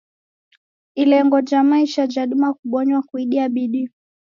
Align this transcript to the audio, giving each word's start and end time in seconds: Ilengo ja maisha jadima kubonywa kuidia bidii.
Ilengo 0.95 1.41
ja 1.41 1.63
maisha 1.63 2.07
jadima 2.07 2.53
kubonywa 2.53 3.01
kuidia 3.01 3.49
bidii. 3.49 3.89